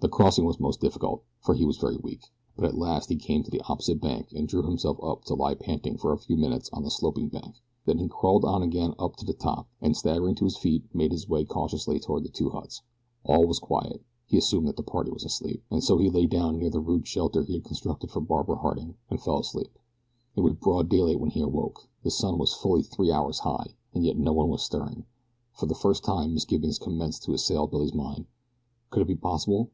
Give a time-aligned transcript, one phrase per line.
[0.00, 2.24] The crossing was most difficult, for he was very weak,
[2.56, 5.54] but at last he came to the opposite bank and drew himself up to lie
[5.54, 7.62] panting for a few minutes on the sloping bank.
[7.86, 11.10] Then he crawled on again up to the top, and staggering to his feet made
[11.10, 12.82] his way cautiously toward the two huts.
[13.24, 14.02] All was quiet.
[14.26, 17.08] He assumed that the party was asleep, and so he lay down near the rude
[17.08, 19.78] shelter he had constructed for Barbara Harding, and fell asleep.
[20.36, 24.04] It was broad daylight when he awoke the sun was fully three hours high, and
[24.04, 25.06] yet no one was stirring.
[25.58, 28.26] For the first time misgivings commenced to assail Billy's mind.
[28.90, 29.62] Could it be possible?